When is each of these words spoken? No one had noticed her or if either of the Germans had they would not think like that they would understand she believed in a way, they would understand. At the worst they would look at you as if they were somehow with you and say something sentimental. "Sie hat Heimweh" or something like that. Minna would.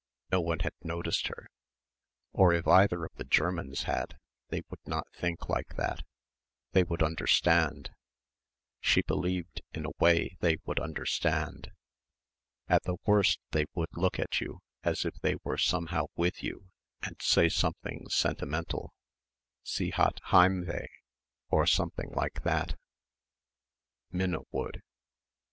No 0.31 0.41
one 0.41 0.61
had 0.61 0.73
noticed 0.81 1.27
her 1.27 1.45
or 2.33 2.53
if 2.53 2.67
either 2.67 3.05
of 3.05 3.13
the 3.17 3.23
Germans 3.23 3.83
had 3.83 4.17
they 4.47 4.63
would 4.71 4.79
not 4.87 5.05
think 5.13 5.47
like 5.47 5.75
that 5.75 6.03
they 6.71 6.81
would 6.83 7.03
understand 7.03 7.91
she 8.79 9.03
believed 9.03 9.61
in 9.73 9.85
a 9.85 9.91
way, 9.99 10.37
they 10.39 10.57
would 10.65 10.79
understand. 10.79 11.69
At 12.67 12.81
the 12.81 12.97
worst 13.05 13.39
they 13.51 13.65
would 13.75 13.95
look 13.95 14.17
at 14.17 14.41
you 14.41 14.61
as 14.81 15.05
if 15.05 15.13
they 15.21 15.35
were 15.43 15.59
somehow 15.59 16.07
with 16.15 16.41
you 16.41 16.71
and 17.03 17.21
say 17.21 17.47
something 17.47 18.09
sentimental. 18.09 18.95
"Sie 19.61 19.91
hat 19.91 20.19
Heimweh" 20.29 20.87
or 21.51 21.67
something 21.67 22.09
like 22.15 22.41
that. 22.41 22.75
Minna 24.11 24.39
would. 24.49 24.81